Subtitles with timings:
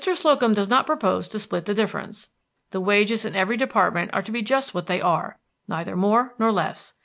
[0.15, 2.29] Slocum does not propose to split the difference.
[2.71, 6.51] The wages in every department are to be just what they are, neither more nor
[6.51, 6.95] less.